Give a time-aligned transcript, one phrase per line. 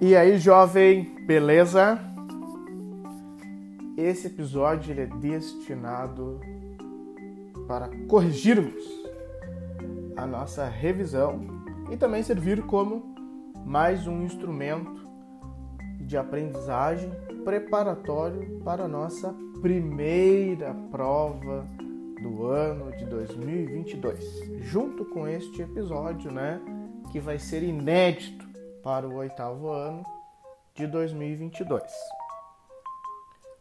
[0.00, 1.98] E aí, jovem, beleza?
[3.96, 6.40] Esse episódio ele é destinado
[7.66, 8.82] para corrigirmos
[10.16, 11.40] a nossa revisão
[11.90, 13.14] e também servir como
[13.66, 15.06] mais um instrumento
[16.00, 17.10] de aprendizagem
[17.44, 21.66] preparatório para a nossa primeira prova
[22.20, 24.62] do ano de 2022.
[24.62, 26.60] Junto com este episódio, né,
[27.10, 28.46] que vai ser inédito
[28.82, 30.04] para o oitavo ano
[30.74, 31.82] de 2022.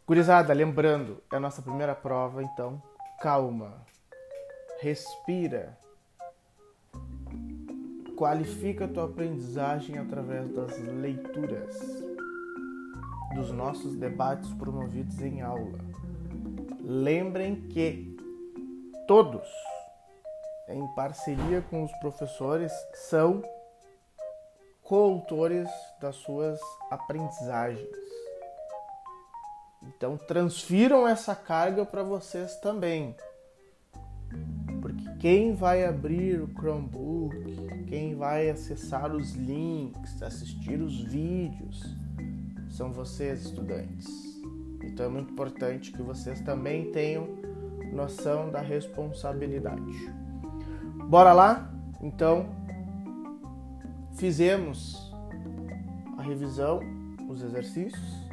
[0.07, 2.81] Gurizada, lembrando, é a nossa primeira prova, então
[3.19, 3.85] calma,
[4.79, 5.77] respira,
[8.15, 11.77] qualifica a tua aprendizagem através das leituras,
[13.35, 15.77] dos nossos debates promovidos em aula.
[16.81, 18.16] Lembrem que
[19.07, 19.47] todos,
[20.67, 23.41] em parceria com os professores, são
[24.83, 25.69] coautores
[26.01, 26.59] das suas
[26.91, 27.87] aprendizagens.
[29.81, 33.15] Então transfiram essa carga para vocês também.
[34.81, 41.81] Porque quem vai abrir o Chromebook, quem vai acessar os links, assistir os vídeos,
[42.69, 44.07] são vocês, estudantes.
[44.83, 47.46] Então é muito importante que vocês também tenham
[47.97, 50.13] noção da responsabilidade.
[51.09, 51.69] Bora lá?
[51.99, 52.45] Então,
[54.13, 55.11] fizemos
[56.17, 56.79] a revisão,
[57.27, 58.27] os exercícios,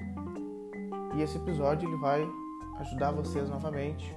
[1.17, 2.29] e esse episódio ele vai
[2.81, 4.15] ajudar vocês novamente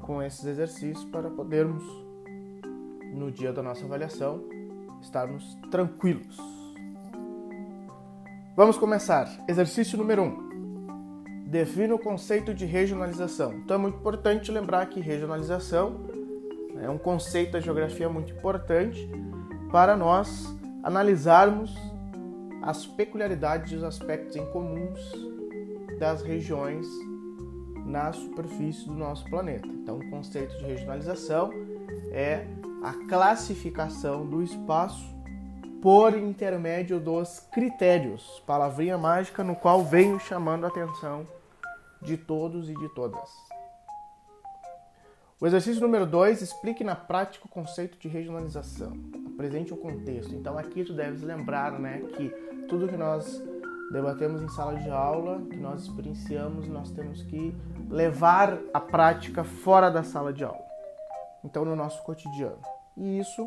[0.00, 1.84] com esses exercícios para podermos,
[3.14, 4.42] no dia da nossa avaliação,
[5.00, 6.36] estarmos tranquilos.
[8.56, 9.28] Vamos começar.
[9.48, 10.26] Exercício número 1.
[10.26, 10.51] Um.
[11.52, 13.52] Defina o conceito de regionalização.
[13.52, 16.00] Então é muito importante lembrar que regionalização
[16.80, 19.06] é um conceito da geografia muito importante
[19.70, 20.46] para nós
[20.82, 21.76] analisarmos
[22.62, 24.98] as peculiaridades e os aspectos em comuns
[25.98, 26.86] das regiões
[27.84, 29.68] na superfície do nosso planeta.
[29.68, 31.50] Então, o conceito de regionalização
[32.12, 32.46] é
[32.82, 35.14] a classificação do espaço
[35.82, 41.26] por intermédio dos critérios, palavrinha mágica no qual venho chamando a atenção
[42.02, 43.30] de todos e de todas.
[45.40, 48.92] O exercício número 2 explique na prática o conceito de regionalização.
[49.34, 50.34] Apresente o contexto.
[50.34, 52.28] Então aqui tu deves lembrar, né, que
[52.68, 53.42] tudo que nós
[53.92, 57.54] debatemos em sala de aula, que nós experienciamos, nós temos que
[57.90, 60.64] levar a prática fora da sala de aula.
[61.44, 62.60] Então no nosso cotidiano.
[62.96, 63.46] E isso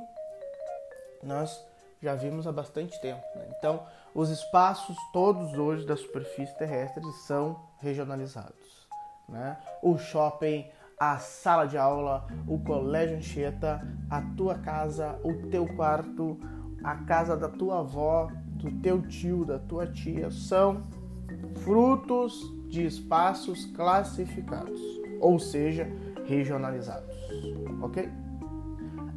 [1.23, 1.65] nós
[2.01, 3.23] já vimos há bastante tempo.
[3.35, 3.47] Né?
[3.57, 8.87] Então os espaços todos hoje da superfície terrestre são regionalizados.
[9.27, 9.57] Né?
[9.81, 10.65] O shopping
[10.99, 16.39] a sala de aula, o colégio Anchieta, a tua casa, o teu quarto,
[16.83, 20.83] a casa da tua avó, do teu tio, da tua tia, são
[21.63, 24.79] frutos de espaços classificados,
[25.19, 25.87] ou seja,
[26.25, 27.15] regionalizados.
[27.81, 28.09] Ok?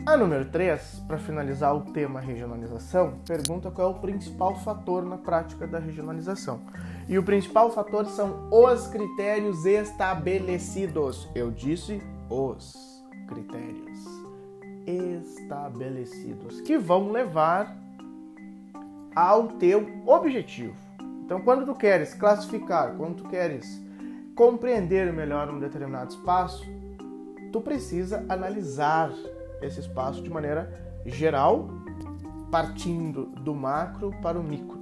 [0.07, 5.19] A número 3, para finalizar o tema regionalização, pergunta qual é o principal fator na
[5.19, 6.61] prática da regionalização.
[7.09, 11.29] E o principal fator são os critérios estabelecidos.
[11.35, 13.99] Eu disse os critérios
[14.87, 17.77] estabelecidos que vão levar
[19.15, 20.77] ao teu objetivo.
[21.25, 23.83] Então, quando tu queres classificar, quando tu queres
[24.35, 26.65] compreender melhor um determinado espaço,
[27.53, 29.13] tu precisa analisar
[29.61, 30.73] esse espaço de maneira
[31.05, 31.69] geral,
[32.51, 34.79] partindo do macro para o micro.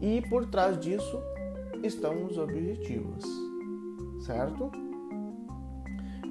[0.00, 1.22] E por trás disso
[1.82, 3.24] estão os objetivos,
[4.24, 4.70] certo?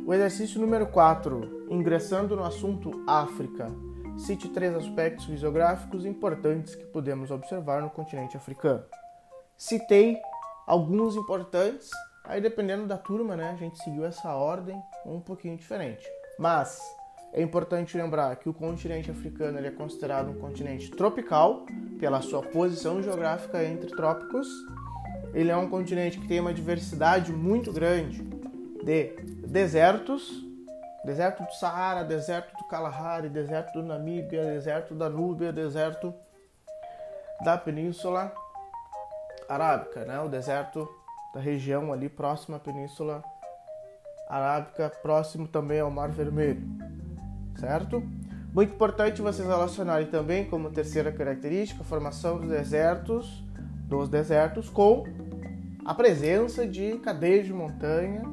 [0.05, 3.67] O exercício número 4, ingressando no assunto África,
[4.17, 8.83] cite três aspectos fisiográficos importantes que podemos observar no continente africano.
[9.55, 10.19] Citei
[10.65, 11.89] alguns importantes,
[12.25, 16.05] aí dependendo da turma, né, a gente seguiu essa ordem um pouquinho diferente.
[16.39, 16.81] Mas
[17.33, 21.65] é importante lembrar que o continente africano é considerado um continente tropical
[21.97, 24.47] pela sua posição geográfica entre trópicos.
[25.33, 28.21] Ele é um continente que tem uma diversidade muito grande
[28.83, 29.15] de
[29.47, 30.45] desertos,
[31.05, 36.13] deserto do Saara, deserto do Kalahari, deserto do Namíbia, deserto da Núbia, deserto
[37.45, 38.33] da Península
[39.47, 40.19] Arábica, né?
[40.19, 40.87] O deserto
[41.33, 43.23] da região ali próxima à Península
[44.27, 46.80] Arábica, próximo também ao Mar Vermelho
[47.55, 48.03] certo?
[48.53, 53.43] Muito importante vocês relacionarem também como terceira característica a formação dos desertos,
[53.87, 55.05] dos desertos com
[55.85, 58.23] a presença de cadeias de montanha,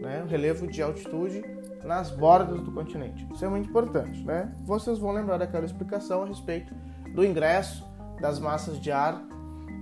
[0.00, 1.42] né, relevo de altitude
[1.82, 3.26] nas bordas do continente.
[3.32, 4.52] Isso é muito importante, né?
[4.64, 6.74] Vocês vão lembrar daquela explicação a respeito
[7.14, 7.86] do ingresso
[8.20, 9.22] das massas de ar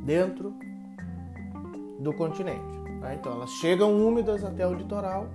[0.05, 0.55] dentro
[2.01, 2.61] do continente.
[3.01, 3.17] Né?
[3.19, 5.29] Então, elas chegam úmidas até o litoral.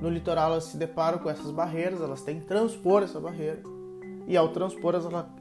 [0.00, 3.62] No litoral, elas se deparam com essas barreiras, elas têm que transpor essa barreira.
[4.26, 4.94] E ao transpor,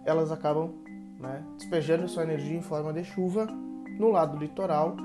[0.05, 0.73] elas, acabam
[1.19, 3.45] né, despejando sua energia em forma de chuva
[3.99, 4.95] no lado do litoral,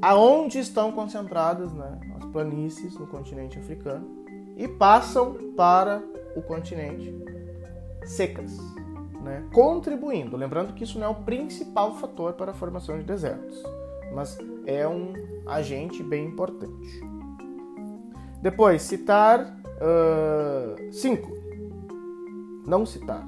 [0.00, 4.06] aonde estão concentradas né, as planícies no continente africano
[4.56, 6.02] e passam para
[6.34, 7.14] o continente
[8.04, 8.56] secas,
[9.22, 10.36] né, contribuindo.
[10.36, 13.62] Lembrando que isso não é o principal fator para a formação de desertos,
[14.14, 15.12] mas é um
[15.46, 17.07] agente bem importante.
[18.40, 21.30] Depois, citar uh, cinco.
[22.66, 23.24] Não citar.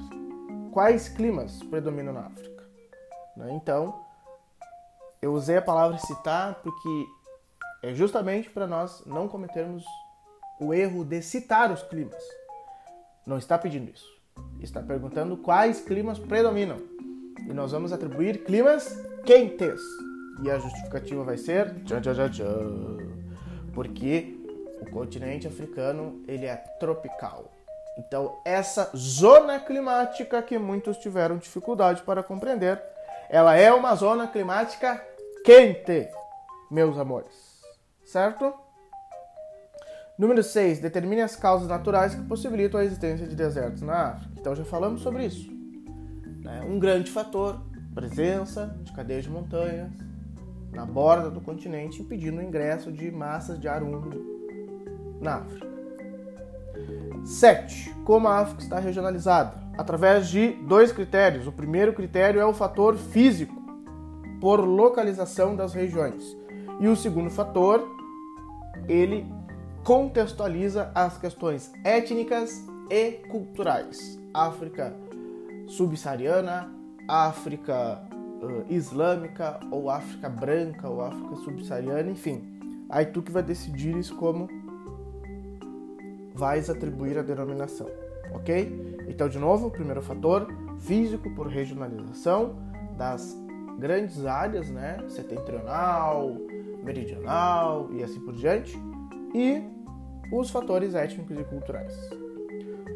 [0.72, 2.62] Quais climas predominam na África?
[3.36, 3.52] Né?
[3.52, 4.00] Então,
[5.20, 7.06] eu usei a palavra citar porque
[7.82, 9.84] é justamente para nós não cometermos
[10.60, 12.22] o erro de citar os climas.
[13.26, 14.08] Não está pedindo isso.
[14.60, 16.76] Está perguntando quais climas predominam.
[17.48, 19.80] E nós vamos atribuir climas quentes.
[20.42, 22.96] E a justificativa vai ser tchan, tchan, tchan,
[23.74, 24.39] porque
[24.90, 27.50] o continente africano ele é tropical.
[27.96, 32.82] Então, essa zona climática que muitos tiveram dificuldade para compreender,
[33.28, 35.00] ela é uma zona climática
[35.44, 36.08] quente,
[36.70, 37.60] meus amores.
[38.04, 38.52] Certo?
[40.18, 40.80] Número 6.
[40.80, 44.34] Determine as causas naturais que possibilitam a existência de desertos na África.
[44.38, 45.50] Então já falamos sobre isso.
[46.42, 46.62] Né?
[46.62, 47.60] Um grande fator,
[47.94, 49.90] presença de cadeias de montanhas
[50.72, 54.39] na borda do continente, impedindo o ingresso de massas de ar úmido
[55.20, 55.66] na África.
[57.24, 57.94] 7.
[58.04, 59.58] Como a África está regionalizada?
[59.76, 61.46] Através de dois critérios.
[61.46, 63.60] O primeiro critério é o fator físico,
[64.40, 66.36] por localização das regiões.
[66.80, 67.86] E o segundo fator,
[68.88, 69.26] ele
[69.84, 74.18] contextualiza as questões étnicas e culturais.
[74.32, 74.96] África
[75.68, 76.72] subsaariana,
[77.06, 78.02] África
[78.42, 82.42] uh, islâmica, ou África branca, ou África subsaariana, enfim.
[82.88, 84.48] Aí tu que vai decidir isso como
[86.34, 87.88] vais atribuir a denominação,
[88.32, 89.04] ok?
[89.08, 90.46] Então, de novo, primeiro fator,
[90.78, 92.56] físico por regionalização
[92.96, 93.36] das
[93.78, 94.98] grandes áreas, né?
[95.08, 96.36] Setentrional,
[96.82, 98.78] meridional e assim por diante
[99.34, 99.62] e
[100.32, 102.10] os fatores étnicos e culturais.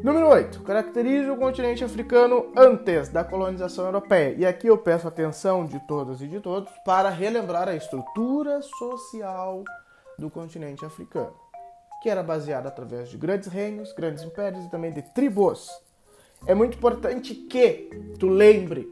[0.03, 0.61] Número 8.
[0.61, 4.35] Caracteriza o continente africano antes da colonização europeia.
[4.37, 9.63] E aqui eu peço atenção de todas e de todos para relembrar a estrutura social
[10.17, 11.33] do continente africano,
[12.05, 15.71] que era baseada através de grandes reinos, grandes impérios e também de tribos.
[16.45, 18.87] É muito importante que tu lembre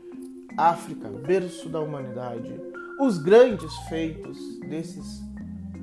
[0.58, 2.60] África, berço da humanidade,
[3.00, 5.22] os grandes feitos desses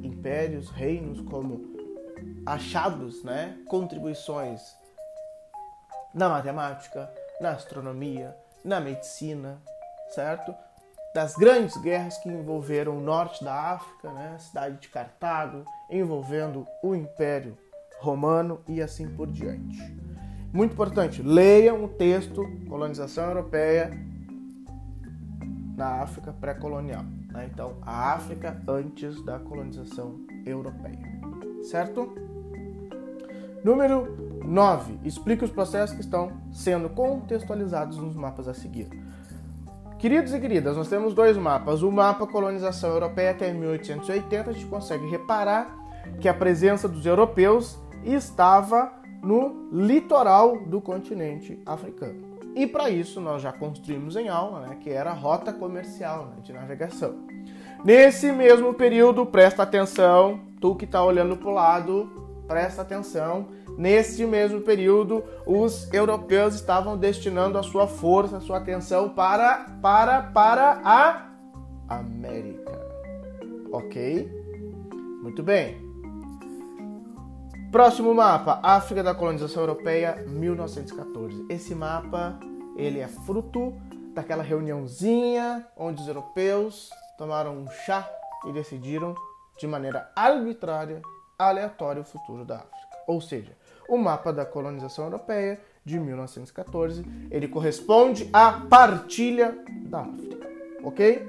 [0.02, 1.72] impérios, reinos como
[2.44, 4.60] achados, né, contribuições
[6.12, 7.08] na matemática,
[7.40, 9.62] na astronomia, na medicina,
[10.08, 10.52] certo?
[11.12, 16.64] Das grandes guerras que envolveram o norte da África, né, a cidade de Cartago, envolvendo
[16.84, 17.58] o Império
[17.98, 19.78] Romano e assim por diante.
[20.52, 23.90] Muito importante, leiam o texto Colonização Europeia
[25.76, 27.04] na África pré-colonial.
[27.32, 27.50] Né?
[27.52, 30.98] Então, a África antes da colonização europeia.
[31.62, 32.14] Certo?
[33.64, 35.00] Número 9.
[35.04, 38.88] Explique os processos que estão sendo contextualizados nos mapas a seguir.
[40.00, 41.82] Queridos e queridas, nós temos dois mapas.
[41.82, 45.76] O mapa colonização europeia até 1880, a gente consegue reparar
[46.18, 52.38] que a presença dos europeus estava no litoral do continente africano.
[52.56, 56.36] E para isso nós já construímos em aula, né, que era a rota comercial né,
[56.42, 57.16] de navegação.
[57.84, 62.10] Nesse mesmo período, presta atenção, tu que está olhando para o lado,
[62.48, 63.48] presta atenção.
[63.80, 70.20] Nesse mesmo período, os europeus estavam destinando a sua força, a sua atenção para para
[70.20, 71.30] para a
[71.88, 72.78] América.
[73.72, 74.30] OK?
[75.22, 75.80] Muito bem.
[77.72, 81.46] Próximo mapa, África da colonização europeia, 1914.
[81.48, 82.38] Esse mapa,
[82.76, 83.72] ele é fruto
[84.12, 88.06] daquela reuniãozinha onde os europeus tomaram um chá
[88.46, 89.14] e decidiram
[89.58, 91.00] de maneira arbitrária,
[91.38, 92.80] aleatória o futuro da África.
[93.06, 93.58] Ou seja,
[93.90, 100.48] o mapa da colonização europeia de 1914, ele corresponde à partilha da África,
[100.84, 101.28] OK?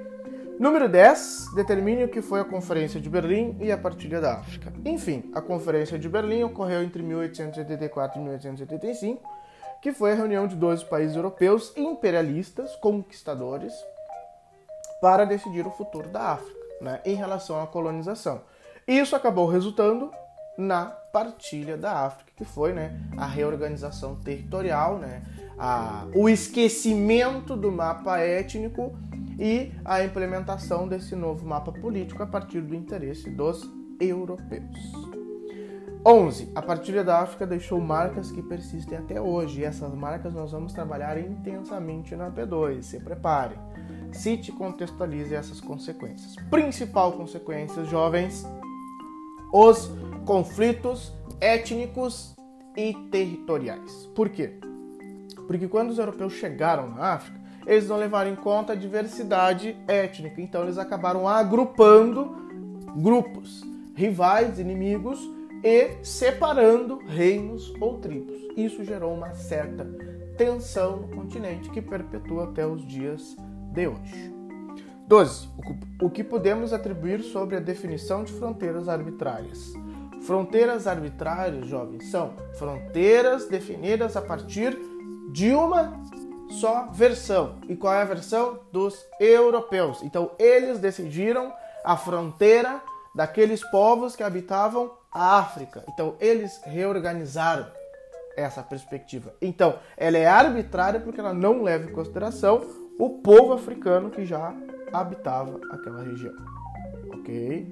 [0.59, 4.71] Número 10, determine o que foi a Conferência de Berlim e a partilha da África.
[4.85, 9.27] Enfim, a Conferência de Berlim ocorreu entre 1884 e 1885,
[9.81, 13.73] que foi a reunião de 12 países europeus imperialistas, conquistadores,
[15.01, 18.41] para decidir o futuro da África, né, em relação à colonização.
[18.87, 20.11] Isso acabou resultando
[20.55, 25.21] na partilha da África, que foi né, a reorganização territorial, né,
[25.57, 28.95] a, o esquecimento do mapa étnico
[29.39, 35.11] e a implementação desse novo mapa político a partir do interesse dos europeus.
[36.03, 36.51] 11.
[36.55, 40.73] A partilha da África deixou marcas que persistem até hoje, e essas marcas nós vamos
[40.73, 42.81] trabalhar intensamente na P2.
[42.81, 43.55] Se prepare.
[44.11, 46.35] Cite e contextualize essas consequências.
[46.49, 48.45] Principal consequência, jovens,
[49.53, 49.91] os
[50.25, 52.35] conflitos étnicos
[52.75, 54.09] e territoriais.
[54.15, 54.53] Por quê?
[55.47, 60.41] Porque quando os europeus chegaram na África, eles não levaram em conta a diversidade étnica,
[60.41, 62.35] então eles acabaram agrupando
[62.95, 63.63] grupos,
[63.95, 65.19] rivais, inimigos
[65.63, 68.35] e separando reinos ou tribos.
[68.57, 69.85] Isso gerou uma certa
[70.37, 73.35] tensão no continente que perpetua até os dias
[73.71, 74.33] de hoje.
[75.07, 75.49] 12.
[76.01, 79.73] O que podemos atribuir sobre a definição de fronteiras arbitrárias?
[80.21, 84.77] Fronteiras arbitrárias, jovens, são fronteiras definidas a partir
[85.31, 85.93] de uma
[86.51, 87.55] só versão.
[87.67, 88.59] E qual é a versão?
[88.71, 90.03] Dos europeus.
[90.03, 91.51] Então, eles decidiram
[91.83, 92.81] a fronteira
[93.15, 95.83] daqueles povos que habitavam a África.
[95.89, 97.65] Então, eles reorganizaram
[98.35, 99.33] essa perspectiva.
[99.41, 102.61] Então, ela é arbitrária porque ela não leva em consideração
[102.99, 104.53] o povo africano que já
[104.93, 106.35] habitava aquela região.
[107.13, 107.67] Ok?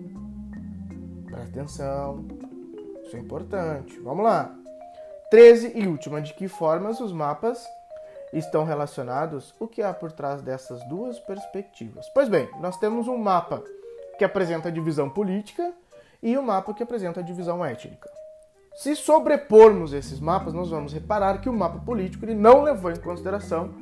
[1.26, 2.39] Presta atenção.
[3.10, 4.00] Isso é importante.
[4.02, 4.56] Vamos lá.
[5.32, 7.66] 13 e última, de que formas os mapas
[8.32, 9.52] estão relacionados?
[9.60, 12.08] O que há por trás dessas duas perspectivas?
[12.14, 13.64] Pois bem, nós temos um mapa
[14.20, 15.74] que apresenta a divisão política
[16.22, 18.08] e um mapa que apresenta a divisão étnica.
[18.76, 22.96] Se sobrepormos esses mapas, nós vamos reparar que o mapa político ele não levou em
[22.98, 23.74] consideração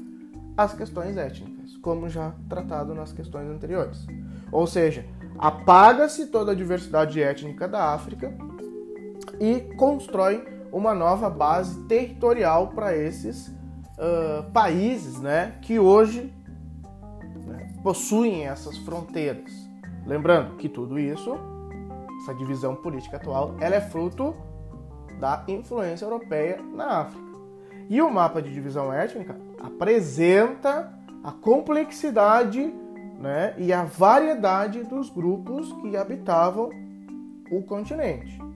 [0.56, 4.08] as questões étnicas, como já tratado nas questões anteriores.
[4.54, 5.06] Ou seja,
[5.38, 8.34] apaga-se toda a diversidade étnica da África
[9.40, 16.34] e constrói uma nova base territorial para esses uh, países né, que hoje
[17.46, 19.52] né, possuem essas fronteiras.
[20.06, 21.38] Lembrando que tudo isso,
[22.22, 24.36] essa divisão política atual, ela é fruto
[25.20, 27.28] da influência europeia na África.
[27.90, 32.74] E o mapa de divisão étnica apresenta a complexidade
[33.20, 36.70] né, e a variedade dos grupos que habitavam
[37.52, 38.47] o continente.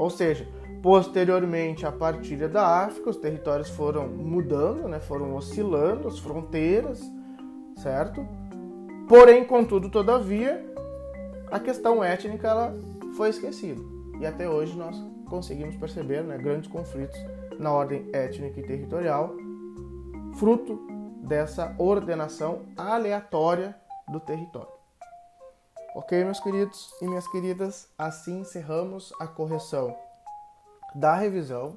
[0.00, 0.48] Ou seja,
[0.82, 7.02] posteriormente à partilha da África, os territórios foram mudando, né, foram oscilando, as fronteiras,
[7.76, 8.26] certo?
[9.06, 10.64] Porém, contudo, todavia,
[11.50, 12.74] a questão étnica ela
[13.14, 13.82] foi esquecida.
[14.18, 14.96] E até hoje nós
[15.28, 17.20] conseguimos perceber né, grandes conflitos
[17.58, 19.34] na ordem étnica e territorial,
[20.38, 20.80] fruto
[21.24, 23.76] dessa ordenação aleatória
[24.10, 24.79] do território.
[25.92, 29.96] Ok, meus queridos e minhas queridas, assim encerramos a correção
[30.94, 31.74] da revisão.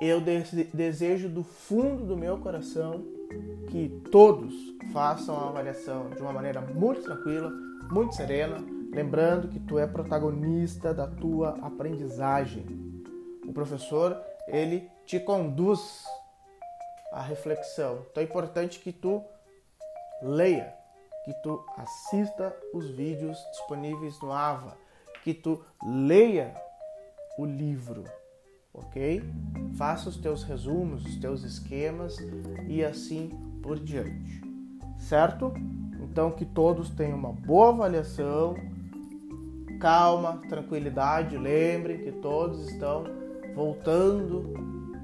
[0.00, 0.20] Eu
[0.72, 3.04] desejo do fundo do meu coração
[3.68, 4.54] que todos
[4.92, 7.50] façam a avaliação de uma maneira muito tranquila,
[7.90, 8.58] muito serena,
[8.92, 12.64] lembrando que tu é protagonista da tua aprendizagem.
[13.44, 16.04] O professor, ele te conduz
[17.10, 18.06] à reflexão.
[18.08, 19.20] Então é importante que tu
[20.22, 20.83] leia,
[21.24, 24.76] que tu assista os vídeos disponíveis no AVA,
[25.22, 26.54] que tu leia
[27.38, 28.04] o livro,
[28.72, 29.22] ok?
[29.76, 32.16] Faça os teus resumos, os teus esquemas
[32.68, 33.30] e assim
[33.62, 34.42] por diante,
[34.98, 35.52] certo?
[36.02, 38.54] Então, que todos tenham uma boa avaliação,
[39.80, 41.36] calma, tranquilidade.
[41.36, 43.04] Lembrem que todos estão
[43.54, 44.54] voltando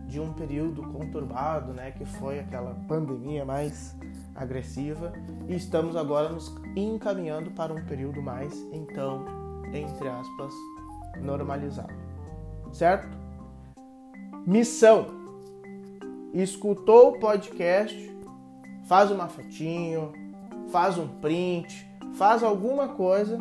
[0.06, 3.96] de um período conturbado, né, que foi aquela pandemia mais
[4.40, 5.12] agressiva,
[5.46, 9.24] e estamos agora nos encaminhando para um período mais, então,
[9.72, 10.54] entre aspas,
[11.20, 11.92] normalizado.
[12.72, 13.08] Certo?
[14.46, 15.06] Missão.
[16.32, 18.16] Escutou o podcast,
[18.86, 20.12] faz uma fotinho,
[20.70, 23.38] faz um print, faz alguma coisa,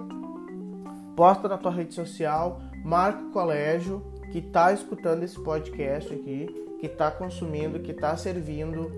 [1.15, 6.48] posta na tua rede social, marca o colégio que está escutando esse podcast aqui,
[6.79, 8.91] que está consumindo, que está servindo,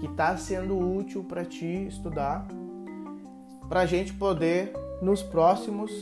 [0.00, 2.46] que está sendo útil para ti estudar,
[3.68, 5.92] para a gente poder nos próximos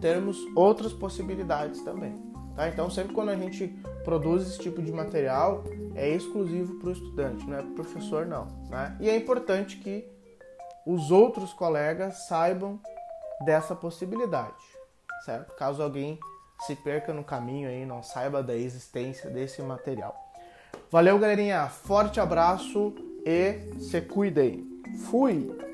[0.00, 2.14] termos outras possibilidades também.
[2.54, 2.68] Tá?
[2.68, 3.68] Então, sempre quando a gente
[4.04, 8.26] produz esse tipo de material, é exclusivo para o estudante, não é para o professor,
[8.26, 8.46] não.
[8.68, 8.96] Né?
[9.00, 10.08] E é importante que
[10.86, 12.80] os outros colegas saibam
[13.44, 14.56] dessa possibilidade,
[15.24, 15.54] certo?
[15.54, 16.18] Caso alguém
[16.66, 20.27] se perca no caminho aí, não saiba da existência desse material.
[20.90, 21.68] Valeu, galerinha.
[21.68, 24.66] Forte abraço e se cuidem.
[25.10, 25.67] Fui!